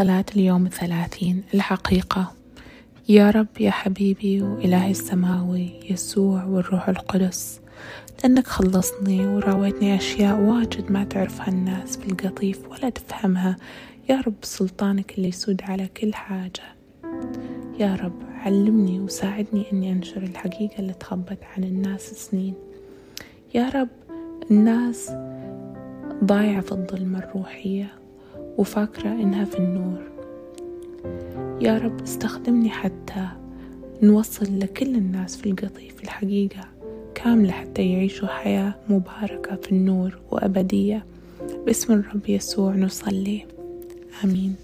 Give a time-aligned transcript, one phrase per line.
[0.00, 1.42] صلاة اليوم الثلاثين.
[1.54, 2.32] الحقيقة
[3.08, 7.60] يا رب يا حبيبي وإلهي السماوي يسوع والروح القدس
[8.22, 13.56] لأنك خلصني وراويتني أشياء واجد ما تعرفها الناس في القطيف ولا تفهمها.
[14.10, 16.62] يا رب سلطانك اللي يسود على كل حاجة.
[17.78, 22.54] يا رب علمني وساعدني أني أنشر الحقيقة اللي تخبت عن الناس سنين.
[23.54, 23.88] يا رب
[24.50, 25.10] الناس
[26.24, 28.00] ضايعة في الظلمة الروحية.
[28.58, 30.02] وفاكرة إنها في النور.
[31.60, 33.28] يا رب استخدمني حتى
[34.02, 36.68] نوصل لكل الناس في القطيف الحقيقة
[37.14, 41.04] كاملة حتى يعيشوا حياة مباركة في النور وأبدية.
[41.66, 43.46] باسم الرب يسوع نصلي.
[44.24, 44.54] آمين.